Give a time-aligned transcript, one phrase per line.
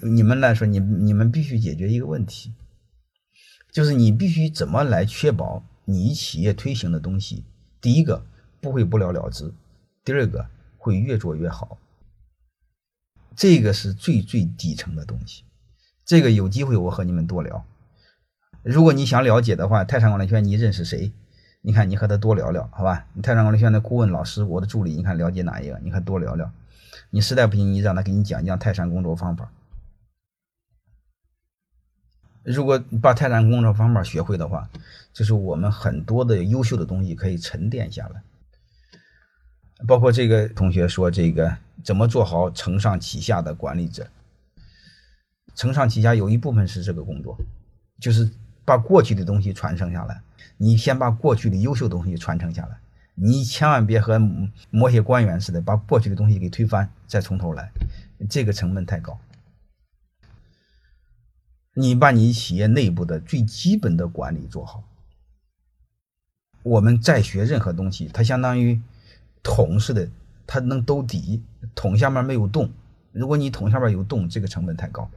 [0.00, 2.52] 你们来说，你你们必须解决一个问题，
[3.70, 7.44] 就是你必须怎么来确保你企业推行的东西，
[7.80, 8.24] 第一个
[8.60, 9.52] 不会不了了之，
[10.04, 11.78] 第二个会越做越好。
[13.34, 15.44] 这个是最最底层的东西。
[16.04, 17.64] 这个有机会我和你们多聊。
[18.62, 21.12] 如果你想了解的话，泰山管理学院你认识谁？
[21.62, 23.06] 你看你和他多聊聊，好吧？
[23.14, 25.78] 你泰山管理学院的顾问老师，我的助理，你看了解哪一个？
[25.82, 26.52] 你看多聊聊。
[27.10, 29.50] 你实在不行，你让他给你讲讲泰山工作方法。
[32.44, 34.68] 如果把泰山工作方法学会的话，
[35.12, 38.22] 就是我们很多的优秀的东西可以沉淀下来。
[39.86, 44.06] 包括这个同学说，这个怎么做好承上启下的管理者？
[45.54, 47.36] 承上启下有一部分是这个工作，
[48.00, 48.30] 就是
[48.64, 50.20] 把过去的东西传承下来。
[50.56, 52.78] 你先把过去的优秀东西传承下来，
[53.14, 54.20] 你千万别和
[54.70, 57.70] 某些官员似的，把过去的东西给推翻，再从头来，
[58.30, 59.18] 这个成本太高。
[61.74, 64.84] 你把你企业内部的最基本的管理做好。
[66.62, 68.80] 我们再学任何东西，它相当于
[69.42, 70.08] 桶似的，
[70.46, 71.42] 它能兜底，
[71.74, 72.70] 桶下面没有洞。
[73.12, 75.10] 如果你桶下面有洞，这个成本太高。